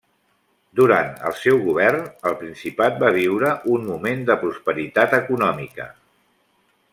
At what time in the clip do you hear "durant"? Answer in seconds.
0.77-1.09